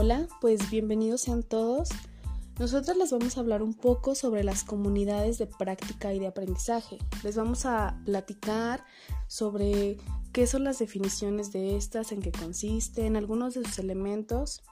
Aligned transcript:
Hola, 0.00 0.28
pues 0.40 0.70
bienvenidos 0.70 1.22
sean 1.22 1.42
todos. 1.42 1.88
Nosotros 2.60 2.96
les 2.96 3.10
vamos 3.10 3.36
a 3.36 3.40
hablar 3.40 3.64
un 3.64 3.74
poco 3.74 4.14
sobre 4.14 4.44
las 4.44 4.62
comunidades 4.62 5.38
de 5.38 5.48
práctica 5.48 6.14
y 6.14 6.20
de 6.20 6.28
aprendizaje. 6.28 6.98
Les 7.24 7.34
vamos 7.34 7.66
a 7.66 8.00
platicar 8.04 8.84
sobre 9.26 9.96
qué 10.32 10.46
son 10.46 10.62
las 10.62 10.78
definiciones 10.78 11.50
de 11.50 11.74
estas, 11.76 12.12
en 12.12 12.22
qué 12.22 12.30
consisten, 12.30 13.16
algunos 13.16 13.54
de 13.54 13.64
sus 13.64 13.80
elementos. 13.80 14.62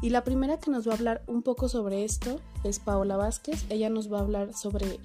Y 0.00 0.08
la 0.08 0.24
primera 0.24 0.58
que 0.58 0.70
nos 0.70 0.88
va 0.88 0.92
a 0.92 0.96
hablar 0.96 1.24
un 1.26 1.42
poco 1.42 1.68
sobre 1.68 2.02
esto 2.02 2.40
es 2.64 2.78
Paola 2.78 3.18
Vázquez. 3.18 3.66
Ella 3.68 3.90
nos 3.90 4.10
va 4.10 4.20
a 4.20 4.22
hablar 4.22 4.54
sobre 4.54 4.98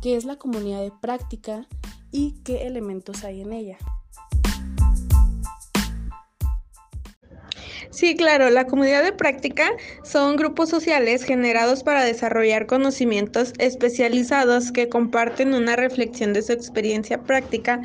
qué 0.00 0.16
es 0.16 0.24
la 0.24 0.36
comunidad 0.36 0.80
de 0.80 0.92
práctica 1.02 1.68
y 2.10 2.40
qué 2.42 2.66
elementos 2.66 3.22
hay 3.22 3.42
en 3.42 3.52
ella. 3.52 3.76
Sí, 7.94 8.16
claro, 8.16 8.50
la 8.50 8.66
comunidad 8.66 9.04
de 9.04 9.12
práctica 9.12 9.70
son 10.02 10.34
grupos 10.34 10.68
sociales 10.68 11.22
generados 11.22 11.84
para 11.84 12.02
desarrollar 12.02 12.66
conocimientos 12.66 13.52
especializados 13.58 14.72
que 14.72 14.88
comparten 14.88 15.54
una 15.54 15.76
reflexión 15.76 16.32
de 16.32 16.42
su 16.42 16.50
experiencia 16.50 17.22
práctica 17.22 17.80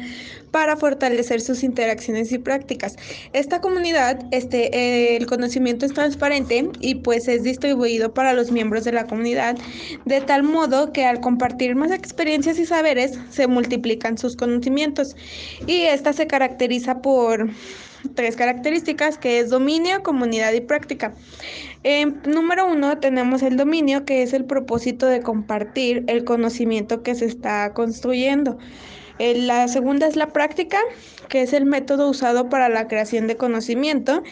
para 0.49 0.75
fortalecer 0.77 1.41
sus 1.41 1.61
interacciones 1.61 2.31
y 2.31 2.39
prácticas. 2.39 2.95
Esta 3.33 3.61
comunidad, 3.61 4.19
este, 4.31 4.75
eh, 4.75 5.15
el 5.15 5.27
conocimiento 5.27 5.85
es 5.85 5.93
transparente 5.93 6.69
y 6.79 6.95
pues 6.95 7.27
es 7.27 7.43
distribuido 7.43 8.11
para 8.11 8.33
los 8.33 8.51
miembros 8.51 8.85
de 8.85 8.93
la 8.93 9.05
comunidad, 9.05 9.59
de 10.05 10.21
tal 10.21 10.41
modo 10.41 10.91
que 10.91 11.05
al 11.05 11.21
compartir 11.21 11.75
más 11.75 11.91
experiencias 11.91 12.57
y 12.57 12.65
saberes 12.65 13.19
se 13.29 13.45
multiplican 13.45 14.17
sus 14.17 14.35
conocimientos 14.35 15.15
y 15.67 15.81
esta 15.81 16.13
se 16.13 16.25
caracteriza 16.25 16.99
por 17.03 17.47
tres 18.15 18.35
características 18.35 19.17
que 19.17 19.39
es 19.39 19.49
dominio, 19.49 20.03
comunidad 20.03 20.53
y 20.53 20.61
práctica. 20.61 21.13
número 22.25 22.67
uno 22.67 22.97
tenemos 22.99 23.43
el 23.43 23.57
dominio 23.57 24.05
que 24.05 24.23
es 24.23 24.33
el 24.33 24.45
propósito 24.45 25.05
de 25.07 25.21
compartir 25.21 26.03
el 26.07 26.23
conocimiento 26.23 27.03
que 27.03 27.15
se 27.15 27.25
está 27.25 27.73
construyendo. 27.73 28.57
la 29.19 29.67
segunda 29.67 30.07
es 30.07 30.15
la 30.15 30.27
práctica, 30.27 30.79
que 31.29 31.41
es 31.41 31.53
el 31.53 31.65
método 31.65 32.09
usado 32.09 32.49
para 32.49 32.69
la 32.69 32.87
creación 32.87 33.27
de 33.27 33.37
conocimiento. 33.37 34.23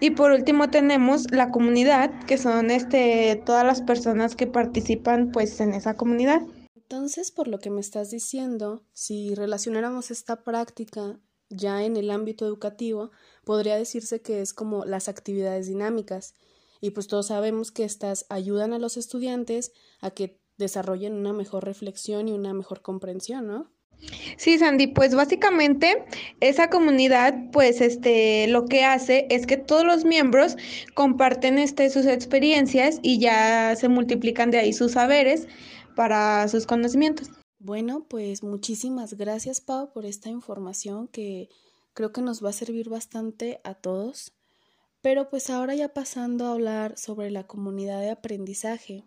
Y 0.00 0.10
por 0.10 0.32
último 0.32 0.70
tenemos 0.70 1.30
la 1.30 1.50
comunidad, 1.50 2.10
que 2.26 2.38
son 2.38 2.70
este, 2.70 3.42
todas 3.44 3.64
las 3.64 3.82
personas 3.82 4.36
que 4.36 4.46
participan 4.46 5.30
pues 5.32 5.60
en 5.60 5.72
esa 5.74 5.94
comunidad. 5.94 6.42
Entonces, 6.74 7.32
por 7.32 7.48
lo 7.48 7.58
que 7.58 7.70
me 7.70 7.80
estás 7.80 8.10
diciendo, 8.10 8.84
si 8.92 9.34
relacionáramos 9.34 10.10
esta 10.10 10.42
práctica 10.42 11.18
ya 11.56 11.84
en 11.84 11.96
el 11.96 12.10
ámbito 12.10 12.46
educativo, 12.46 13.10
podría 13.44 13.76
decirse 13.76 14.20
que 14.20 14.40
es 14.40 14.52
como 14.52 14.84
las 14.84 15.08
actividades 15.08 15.66
dinámicas. 15.66 16.34
Y 16.80 16.90
pues 16.90 17.06
todos 17.06 17.28
sabemos 17.28 17.70
que 17.70 17.84
estas 17.84 18.26
ayudan 18.28 18.72
a 18.72 18.78
los 18.78 18.96
estudiantes 18.96 19.72
a 20.00 20.10
que 20.10 20.38
desarrollen 20.58 21.14
una 21.14 21.32
mejor 21.32 21.64
reflexión 21.64 22.28
y 22.28 22.32
una 22.32 22.52
mejor 22.54 22.82
comprensión, 22.82 23.46
¿no? 23.46 23.70
Sí, 24.36 24.58
Sandy, 24.58 24.88
pues 24.88 25.14
básicamente 25.14 26.04
esa 26.40 26.68
comunidad, 26.68 27.34
pues 27.52 27.80
este, 27.80 28.46
lo 28.48 28.66
que 28.66 28.84
hace 28.84 29.26
es 29.30 29.46
que 29.46 29.56
todos 29.56 29.84
los 29.84 30.04
miembros 30.04 30.56
comparten 30.94 31.58
este, 31.58 31.88
sus 31.90 32.06
experiencias 32.06 32.98
y 33.02 33.18
ya 33.18 33.74
se 33.76 33.88
multiplican 33.88 34.50
de 34.50 34.58
ahí 34.58 34.72
sus 34.72 34.92
saberes 34.92 35.48
para 35.94 36.46
sus 36.48 36.66
conocimientos. 36.66 37.30
Bueno, 37.64 38.04
pues 38.10 38.42
muchísimas 38.42 39.14
gracias, 39.14 39.62
Pau, 39.62 39.90
por 39.90 40.04
esta 40.04 40.28
información 40.28 41.08
que 41.08 41.48
creo 41.94 42.12
que 42.12 42.20
nos 42.20 42.44
va 42.44 42.50
a 42.50 42.52
servir 42.52 42.90
bastante 42.90 43.62
a 43.64 43.72
todos. 43.72 44.34
Pero 45.00 45.30
pues 45.30 45.48
ahora 45.48 45.74
ya 45.74 45.94
pasando 45.94 46.44
a 46.44 46.52
hablar 46.52 46.98
sobre 46.98 47.30
la 47.30 47.46
comunidad 47.46 48.00
de 48.00 48.10
aprendizaje. 48.10 49.06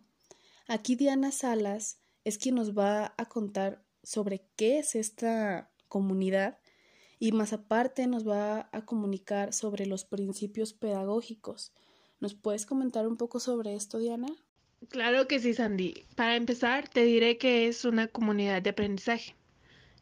Aquí 0.67 0.95
Diana 0.95 1.31
Salas 1.31 1.99
es 2.23 2.39
quien 2.39 2.55
nos 2.55 2.75
va 2.75 3.13
a 3.17 3.25
contar 3.25 3.85
sobre 4.01 4.49
qué 4.55 4.79
es 4.79 4.95
esta 4.95 5.69
comunidad 5.87 6.57
y 7.19 7.33
más 7.33 7.53
aparte 7.53 8.07
nos 8.07 8.27
va 8.27 8.69
a 8.71 8.85
comunicar 8.85 9.53
sobre 9.53 9.85
los 9.85 10.03
principios 10.03 10.73
pedagógicos. 10.73 11.73
¿Nos 12.19 12.33
puedes 12.33 12.65
comentar 12.65 13.07
un 13.07 13.17
poco 13.17 13.39
sobre 13.39 13.75
esto, 13.75 13.99
Diana? 13.99 14.29
Claro 14.89 15.27
que 15.27 15.39
sí, 15.39 15.53
Sandy. 15.53 16.05
Para 16.15 16.35
empezar, 16.35 16.87
te 16.87 17.03
diré 17.03 17.37
que 17.37 17.67
es 17.67 17.83
una 17.83 18.07
comunidad 18.07 18.61
de 18.61 18.69
aprendizaje. 18.69 19.35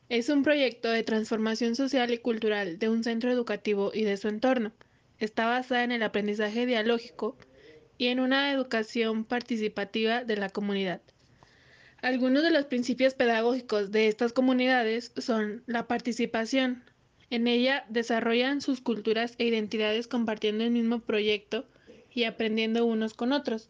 Es 0.09 0.30
un 0.30 0.44
proyecto 0.44 0.90
de 0.90 1.03
transformación 1.03 1.75
social 1.75 2.13
y 2.13 2.19
cultural 2.19 2.78
de 2.78 2.90
un 2.90 3.03
centro 3.03 3.31
educativo 3.31 3.91
y 3.94 4.03
de 4.03 4.18
su 4.18 4.28
entorno. 4.28 4.74
Está 5.18 5.47
basada 5.47 5.84
en 5.84 5.91
el 5.91 6.03
aprendizaje 6.03 6.66
dialógico 6.66 7.38
y 7.97 8.08
en 8.08 8.19
una 8.19 8.52
educación 8.52 9.24
participativa 9.24 10.24
de 10.24 10.38
la 10.38 10.50
comunidad. 10.50 11.02
Algunos 12.02 12.44
de 12.44 12.52
los 12.52 12.66
principios 12.66 13.13
pedagógicos 13.16 13.92
de 13.92 14.07
estas 14.07 14.34
comunidades 14.34 15.12
son 15.18 15.63
la 15.66 15.88
participación. 15.88 16.84
En 17.30 17.47
ella 17.47 17.86
desarrollan 17.90 18.62
sus 18.62 18.81
culturas 18.81 19.36
e 19.38 19.46
identidades 19.46 20.07
compartiendo 20.07 20.63
el 20.63 20.72
mismo 20.72 21.00
proyecto 21.00 21.66
y 22.13 22.25
aprendiendo 22.25 22.86
unos 22.86 23.13
con 23.13 23.31
otros. 23.31 23.69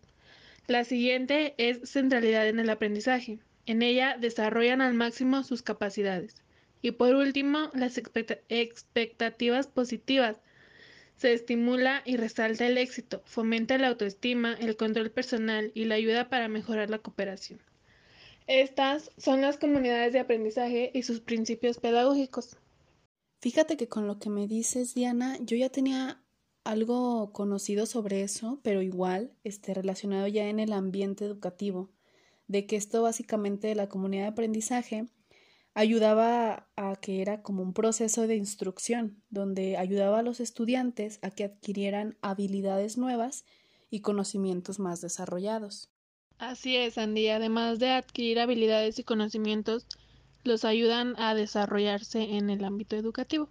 La 0.67 0.83
siguiente 0.83 1.53
es 1.57 1.89
centralidad 1.89 2.47
en 2.47 2.59
el 2.59 2.69
aprendizaje. 2.69 3.39
En 3.67 3.81
ella 3.81 4.17
desarrollan 4.19 4.81
al 4.81 4.93
máximo 4.93 5.43
sus 5.43 5.61
capacidades. 5.61 6.35
Y 6.81 6.91
por 6.91 7.15
último, 7.15 7.69
las 7.73 7.97
expectativas 7.97 9.67
positivas. 9.67 10.37
Se 11.17 11.33
estimula 11.33 12.01
y 12.05 12.17
resalta 12.17 12.67
el 12.67 12.77
éxito, 12.77 13.21
fomenta 13.25 13.77
la 13.77 13.87
autoestima, 13.87 14.53
el 14.59 14.75
control 14.75 15.11
personal 15.11 15.71
y 15.73 15.85
la 15.85 15.95
ayuda 15.95 16.29
para 16.29 16.47
mejorar 16.47 16.89
la 16.89 16.99
cooperación. 16.99 17.59
Estas 18.47 19.11
son 19.17 19.41
las 19.41 19.57
comunidades 19.57 20.13
de 20.13 20.19
aprendizaje 20.19 20.91
y 20.93 21.03
sus 21.03 21.21
principios 21.21 21.79
pedagógicos. 21.79 22.57
Fíjate 23.39 23.77
que 23.77 23.87
con 23.87 24.07
lo 24.07 24.19
que 24.19 24.29
me 24.29 24.47
dices, 24.47 24.93
Diana, 24.93 25.37
yo 25.39 25.55
ya 25.55 25.69
tenía 25.69 26.21
algo 26.65 27.31
conocido 27.31 27.85
sobre 27.85 28.23
eso, 28.23 28.59
pero 28.63 28.81
igual, 28.81 29.31
este, 29.43 29.73
relacionado 29.73 30.27
ya 30.27 30.49
en 30.49 30.59
el 30.59 30.73
ambiente 30.73 31.23
educativo, 31.23 31.91
de 32.47 32.65
que 32.65 32.75
esto 32.75 33.01
básicamente 33.03 33.67
de 33.67 33.75
la 33.75 33.87
comunidad 33.87 34.23
de 34.23 34.29
aprendizaje 34.29 35.05
ayudaba 35.75 36.67
a 36.75 36.95
que 36.95 37.21
era 37.21 37.41
como 37.41 37.61
un 37.61 37.73
proceso 37.73 38.27
de 38.27 38.35
instrucción, 38.35 39.21
donde 39.29 39.77
ayudaba 39.77 40.19
a 40.19 40.23
los 40.23 40.39
estudiantes 40.39 41.19
a 41.21 41.31
que 41.31 41.43
adquirieran 41.43 42.17
habilidades 42.21 42.97
nuevas 42.97 43.45
y 43.89 44.01
conocimientos 44.01 44.79
más 44.79 45.01
desarrollados. 45.01 45.89
Así 46.37 46.75
es, 46.75 46.97
Andy. 46.97 47.29
Además 47.29 47.79
de 47.79 47.91
adquirir 47.91 48.39
habilidades 48.39 48.99
y 48.99 49.03
conocimientos, 49.03 49.85
los 50.43 50.65
ayudan 50.65 51.15
a 51.17 51.35
desarrollarse 51.35 52.21
en 52.37 52.49
el 52.49 52.63
ámbito 52.63 52.95
educativo. 52.95 53.49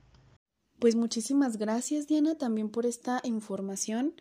Pues 0.78 0.96
muchísimas 0.96 1.56
gracias 1.56 2.06
Diana 2.06 2.36
también 2.36 2.68
por 2.68 2.86
esta 2.86 3.20
información. 3.24 4.14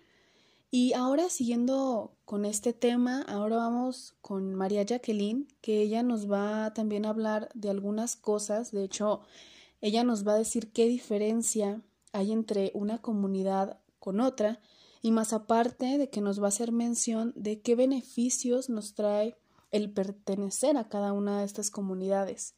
Y 0.72 0.94
ahora 0.94 1.30
siguiendo 1.30 2.16
con 2.26 2.46
este 2.46 2.74
tema, 2.74 3.22
ahora 3.28 3.58
vamos 3.58 4.16
con 4.22 4.56
María 4.56 4.82
Jacqueline, 4.82 5.48
que 5.62 5.82
ella 5.82 6.02
nos 6.02 6.32
va 6.32 6.74
también 6.74 7.06
a 7.06 7.10
hablar 7.10 7.50
de 7.54 7.70
algunas 7.70 8.16
cosas. 8.16 8.72
De 8.72 8.84
hecho, 8.84 9.22
ella 9.82 10.04
nos 10.04 10.28
va 10.28 10.34
a 10.34 10.38
decir 10.40 10.72
qué 10.72 10.88
diferencia 10.88 11.84
hay 12.12 12.32
entre 12.32 12.72
una 12.74 13.00
comunidad 13.02 13.80
con 14.00 14.20
otra 14.20 14.62
y 15.04 15.12
más 15.12 15.34
aparte 15.34 15.98
de 15.98 16.10
que 16.10 16.22
nos 16.22 16.42
va 16.42 16.46
a 16.46 16.48
hacer 16.48 16.72
mención 16.72 17.34
de 17.36 17.62
qué 17.62 17.76
beneficios 17.76 18.70
nos 18.70 18.96
trae 18.96 19.36
el 19.72 19.92
pertenecer 19.92 20.78
a 20.78 20.88
cada 20.88 21.14
una 21.14 21.40
de 21.40 21.46
estas 21.46 21.70
comunidades. 21.70 22.56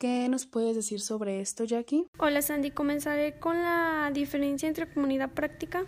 ¿Qué 0.00 0.30
nos 0.30 0.46
puedes 0.46 0.74
decir 0.74 0.98
sobre 0.98 1.42
esto, 1.42 1.64
Jackie? 1.64 2.06
Hola, 2.16 2.40
Sandy. 2.40 2.70
Comenzaré 2.70 3.38
con 3.38 3.60
la 3.60 4.10
diferencia 4.10 4.66
entre 4.66 4.88
comunidad 4.88 5.28
práctica. 5.32 5.82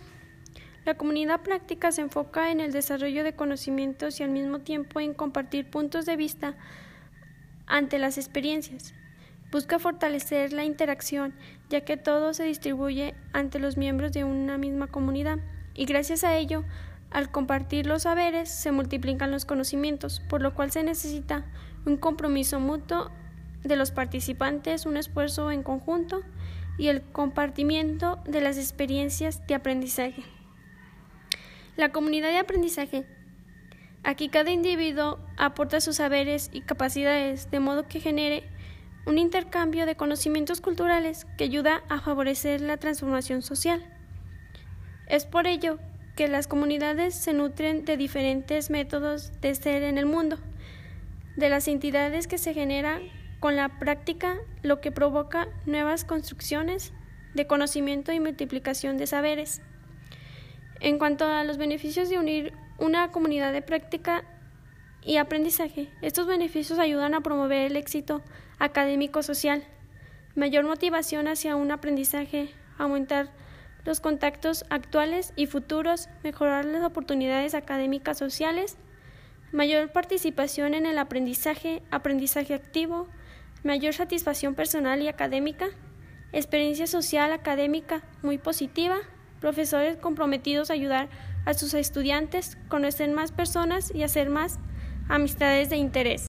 La 0.85 0.93
comunidad 0.93 1.41
práctica 1.41 1.91
se 1.91 2.01
enfoca 2.01 2.51
en 2.51 2.59
el 2.59 2.71
desarrollo 2.71 3.23
de 3.23 3.33
conocimientos 3.33 4.19
y 4.19 4.23
al 4.23 4.29
mismo 4.29 4.59
tiempo 4.59 4.99
en 4.99 5.15
compartir 5.15 5.67
puntos 5.67 6.05
de 6.05 6.15
vista 6.15 6.55
ante 7.65 7.97
las 7.97 8.19
experiencias. 8.19 8.93
Busca 9.51 9.79
fortalecer 9.79 10.53
la 10.53 10.63
interacción, 10.63 11.33
ya 11.71 11.81
que 11.81 11.97
todo 11.97 12.35
se 12.35 12.43
distribuye 12.43 13.15
ante 13.31 13.57
los 13.57 13.77
miembros 13.77 14.11
de 14.11 14.25
una 14.25 14.59
misma 14.59 14.85
comunidad, 14.85 15.39
y 15.73 15.85
gracias 15.85 16.23
a 16.23 16.37
ello, 16.37 16.65
al 17.09 17.31
compartir 17.31 17.87
los 17.87 18.03
saberes, 18.03 18.49
se 18.49 18.71
multiplican 18.71 19.31
los 19.31 19.45
conocimientos, 19.45 20.21
por 20.29 20.43
lo 20.43 20.53
cual 20.53 20.69
se 20.69 20.83
necesita 20.83 21.51
un 21.87 21.97
compromiso 21.97 22.59
mutuo 22.59 23.09
de 23.63 23.75
los 23.75 23.91
participantes, 23.91 24.85
un 24.85 24.97
esfuerzo 24.97 25.51
en 25.51 25.63
conjunto 25.63 26.21
y 26.77 26.87
el 26.87 27.01
compartimiento 27.01 28.19
de 28.25 28.41
las 28.41 28.57
experiencias 28.57 29.45
de 29.47 29.55
aprendizaje. 29.55 30.23
La 31.75 31.91
comunidad 31.91 32.29
de 32.29 32.37
aprendizaje. 32.37 33.05
Aquí 34.03 34.29
cada 34.29 34.51
individuo 34.51 35.19
aporta 35.37 35.81
sus 35.81 35.95
saberes 35.97 36.49
y 36.51 36.61
capacidades 36.61 37.49
de 37.51 37.59
modo 37.59 37.87
que 37.87 37.99
genere 37.99 38.43
un 39.05 39.17
intercambio 39.17 39.85
de 39.85 39.95
conocimientos 39.95 40.61
culturales 40.61 41.25
que 41.37 41.45
ayuda 41.45 41.83
a 41.89 41.99
favorecer 41.99 42.61
la 42.61 42.77
transformación 42.77 43.41
social. 43.41 43.83
Es 45.07 45.25
por 45.25 45.47
ello 45.47 45.79
que 46.15 46.27
las 46.27 46.47
comunidades 46.47 47.15
se 47.15 47.33
nutren 47.33 47.85
de 47.85 47.97
diferentes 47.97 48.69
métodos 48.69 49.31
de 49.41 49.55
ser 49.55 49.83
en 49.83 49.97
el 49.97 50.05
mundo, 50.05 50.37
de 51.35 51.49
las 51.49 51.67
entidades 51.67 52.27
que 52.27 52.37
se 52.37 52.53
generan 52.53 53.01
con 53.43 53.57
la 53.57 53.67
práctica, 53.67 54.37
lo 54.61 54.79
que 54.79 54.93
provoca 54.93 55.49
nuevas 55.65 56.05
construcciones 56.05 56.93
de 57.33 57.45
conocimiento 57.45 58.13
y 58.13 58.21
multiplicación 58.21 58.97
de 58.97 59.05
saberes. 59.05 59.61
En 60.79 60.97
cuanto 60.97 61.25
a 61.25 61.43
los 61.43 61.57
beneficios 61.57 62.07
de 62.09 62.17
unir 62.17 62.53
una 62.77 63.11
comunidad 63.11 63.51
de 63.51 63.61
práctica 63.61 64.23
y 65.03 65.17
aprendizaje, 65.17 65.89
estos 66.01 66.25
beneficios 66.25 66.79
ayudan 66.79 67.15
a 67.15 67.19
promover 67.19 67.69
el 67.69 67.75
éxito 67.75 68.21
académico 68.59 69.21
social, 69.23 69.65
mayor 70.35 70.63
motivación 70.63 71.27
hacia 71.27 71.57
un 71.57 71.69
aprendizaje, 71.71 72.49
aumentar 72.77 73.29
los 73.83 73.99
contactos 73.99 74.63
actuales 74.69 75.33
y 75.35 75.47
futuros, 75.47 76.07
mejorar 76.23 76.63
las 76.63 76.85
oportunidades 76.85 77.55
académicas 77.55 78.17
sociales, 78.17 78.77
mayor 79.51 79.91
participación 79.91 80.75
en 80.75 80.85
el 80.85 80.97
aprendizaje, 80.97 81.83
aprendizaje 81.91 82.53
activo, 82.53 83.09
mayor 83.63 83.93
satisfacción 83.93 84.55
personal 84.55 85.01
y 85.01 85.07
académica, 85.07 85.67
experiencia 86.31 86.87
social 86.87 87.31
académica 87.31 88.03
muy 88.21 88.37
positiva, 88.37 88.97
profesores 89.39 89.97
comprometidos 89.97 90.69
a 90.69 90.73
ayudar 90.73 91.09
a 91.45 91.53
sus 91.53 91.73
estudiantes, 91.73 92.57
conocer 92.69 93.09
más 93.11 93.31
personas 93.31 93.93
y 93.93 94.03
hacer 94.03 94.29
más 94.29 94.59
amistades 95.09 95.69
de 95.69 95.77
interés. 95.77 96.27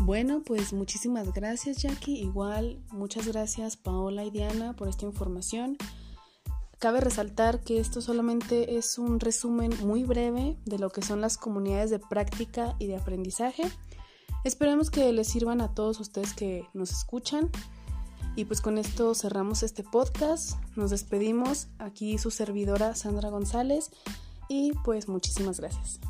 Bueno, 0.00 0.42
pues 0.44 0.72
muchísimas 0.72 1.32
gracias 1.32 1.82
Jackie. 1.82 2.18
Igual, 2.18 2.82
muchas 2.90 3.28
gracias 3.28 3.76
Paola 3.76 4.24
y 4.24 4.30
Diana 4.30 4.74
por 4.74 4.88
esta 4.88 5.06
información. 5.06 5.76
Cabe 6.80 7.02
resaltar 7.02 7.60
que 7.60 7.78
esto 7.78 8.00
solamente 8.00 8.78
es 8.78 8.96
un 8.96 9.20
resumen 9.20 9.70
muy 9.82 10.02
breve 10.04 10.56
de 10.64 10.78
lo 10.78 10.88
que 10.88 11.02
son 11.02 11.20
las 11.20 11.36
comunidades 11.36 11.90
de 11.90 11.98
práctica 11.98 12.74
y 12.78 12.86
de 12.86 12.96
aprendizaje. 12.96 13.64
Esperemos 14.44 14.90
que 14.90 15.12
les 15.12 15.28
sirvan 15.28 15.60
a 15.60 15.74
todos 15.74 16.00
ustedes 16.00 16.32
que 16.32 16.66
nos 16.72 16.90
escuchan. 16.90 17.50
Y 18.34 18.46
pues 18.46 18.62
con 18.62 18.78
esto 18.78 19.14
cerramos 19.14 19.62
este 19.62 19.82
podcast. 19.82 20.52
Nos 20.74 20.90
despedimos. 20.90 21.68
Aquí 21.78 22.16
su 22.16 22.30
servidora 22.30 22.94
Sandra 22.94 23.28
González. 23.28 23.90
Y 24.48 24.72
pues 24.82 25.06
muchísimas 25.06 25.60
gracias. 25.60 26.00